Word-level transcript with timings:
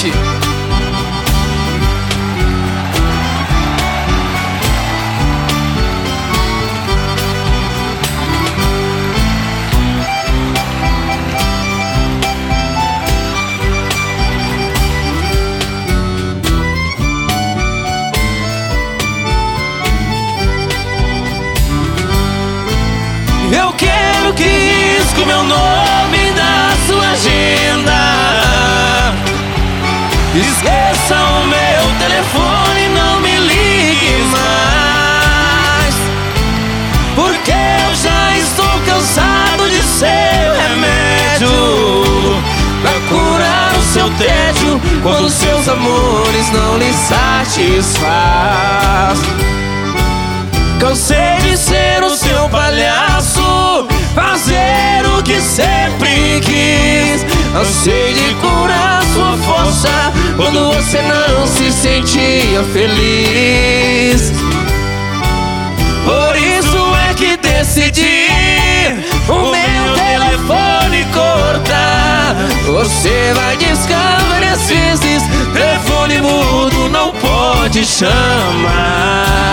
gente. 0.00 0.16
Eu 23.52 23.72
quero 23.74 24.32
que 24.34 24.44
risque 24.44 25.20
o 25.20 25.26
meu 25.26 25.42
nome 25.42 26.30
na 26.30 26.70
sua 26.86 27.10
agenda. 27.10 28.09
Esqueça 30.32 31.16
o 31.16 31.44
meu 31.48 31.82
telefone, 31.98 32.88
não 32.94 33.20
me 33.20 33.36
ligue 33.36 34.22
mais. 34.30 35.94
Porque 37.16 37.50
eu 37.50 37.94
já 37.96 38.38
estou 38.38 38.80
cansado 38.86 39.68
de 39.68 39.82
ser 39.82 40.52
remédio 40.68 41.50
pra 42.80 42.92
curar 43.08 43.76
o 43.76 43.82
seu 43.92 44.08
tédio 44.10 44.80
quando 45.02 45.28
seus 45.28 45.66
amores 45.68 46.48
não 46.52 46.78
lhe 46.78 46.92
satisfaz. 46.92 47.98
Cansei 50.78 51.40
de 51.42 51.56
ser 51.56 52.04
o 52.04 52.10
seu 52.10 52.48
palhaço, 52.50 53.88
fazer 54.14 55.04
o 55.18 55.20
que 55.24 55.40
sempre 55.40 56.40
quis. 56.40 57.26
Cansei 57.52 58.14
de 58.14 58.32
curar 58.36 59.02
sua 59.12 59.36
força 59.38 60.12
quando 60.40 60.72
você 60.72 61.02
não 61.02 61.46
se 61.46 61.70
sentia 61.70 62.64
feliz. 62.72 64.32
Por 66.02 66.34
isso 66.34 66.96
é 67.10 67.14
que 67.14 67.36
decidi 67.36 68.26
o 69.28 69.50
meu 69.50 69.94
telefone 69.94 71.04
cortar. 71.12 72.34
Você 72.72 73.34
vai 73.34 73.54
discar 73.58 74.18
várias 74.30 74.62
vezes, 74.66 75.22
telefone 75.52 76.22
mudo 76.22 76.88
não 76.88 77.12
pode 77.12 77.84
chamar. 77.84 79.49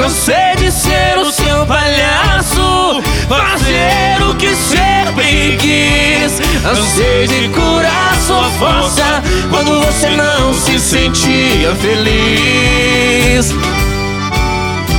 Cansei 0.00 0.56
de 0.56 0.72
ser 0.72 1.18
o 1.18 1.30
seu 1.30 1.66
palhaço, 1.66 3.02
fazer 3.28 4.22
o 4.30 4.34
que 4.34 4.56
sempre 4.56 5.58
quis. 5.58 6.40
Cansei 6.62 7.26
de 7.26 7.50
curar 7.50 8.16
sua 8.26 8.48
força 8.52 9.22
quando 9.50 9.78
você 9.84 10.08
não 10.16 10.54
se 10.54 10.78
sentia 10.78 11.74
feliz. 11.74 13.52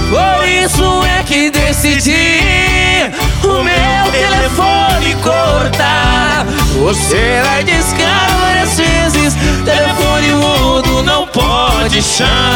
Por 0.07 0.47
isso 0.47 1.03
é 1.17 1.23
que 1.23 1.49
decidi 1.49 3.09
o 3.43 3.63
meu 3.63 4.11
telefone 4.11 5.15
cortar. 5.23 6.45
Você 6.79 7.41
vai 7.43 7.63
descarar 7.63 8.37
várias 8.39 8.77
vezes, 8.77 9.33
telefone 9.65 10.27
mudo 10.33 11.01
não 11.01 11.25
pode 11.25 12.03
chamar. 12.03 12.50